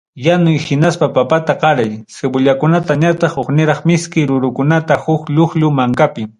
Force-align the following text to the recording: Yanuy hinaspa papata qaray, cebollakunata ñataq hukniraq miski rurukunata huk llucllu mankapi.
Yanuy 0.27 0.55
hinaspa 0.67 1.07
papata 1.15 1.53
qaray, 1.61 1.91
cebollakunata 2.17 2.93
ñataq 3.03 3.31
hukniraq 3.37 3.79
miski 3.89 4.21
rurukunata 4.29 4.95
huk 5.03 5.21
llucllu 5.35 5.67
mankapi. 5.77 6.23